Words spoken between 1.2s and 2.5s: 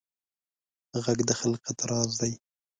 د خلقت راز دی